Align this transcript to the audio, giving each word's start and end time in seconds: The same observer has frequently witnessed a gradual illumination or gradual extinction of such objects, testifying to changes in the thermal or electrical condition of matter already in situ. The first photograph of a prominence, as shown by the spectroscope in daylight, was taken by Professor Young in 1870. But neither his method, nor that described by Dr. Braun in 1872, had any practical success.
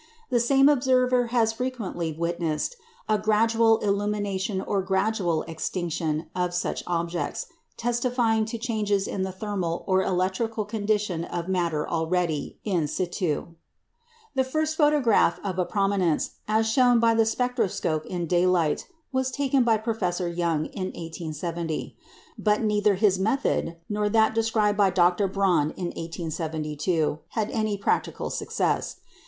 The 0.31 0.39
same 0.39 0.67
observer 0.67 1.27
has 1.27 1.53
frequently 1.53 2.11
witnessed 2.11 2.75
a 3.07 3.19
gradual 3.19 3.77
illumination 3.81 4.59
or 4.59 4.81
gradual 4.81 5.43
extinction 5.43 6.25
of 6.35 6.55
such 6.55 6.81
objects, 6.87 7.45
testifying 7.77 8.45
to 8.45 8.57
changes 8.57 9.07
in 9.07 9.21
the 9.21 9.31
thermal 9.31 9.83
or 9.85 10.01
electrical 10.01 10.65
condition 10.65 11.23
of 11.23 11.47
matter 11.47 11.87
already 11.87 12.57
in 12.63 12.87
situ. 12.87 13.49
The 14.33 14.43
first 14.43 14.75
photograph 14.75 15.39
of 15.43 15.59
a 15.59 15.65
prominence, 15.65 16.31
as 16.47 16.67
shown 16.67 16.99
by 16.99 17.13
the 17.13 17.23
spectroscope 17.23 18.03
in 18.07 18.25
daylight, 18.25 18.87
was 19.11 19.29
taken 19.29 19.63
by 19.63 19.77
Professor 19.77 20.27
Young 20.27 20.65
in 20.65 20.85
1870. 20.85 21.95
But 22.39 22.63
neither 22.63 22.95
his 22.95 23.19
method, 23.19 23.77
nor 23.87 24.09
that 24.09 24.33
described 24.33 24.79
by 24.79 24.89
Dr. 24.89 25.27
Braun 25.27 25.69
in 25.77 25.89
1872, 25.93 27.19
had 27.33 27.51
any 27.51 27.77
practical 27.77 28.31
success. 28.31 28.95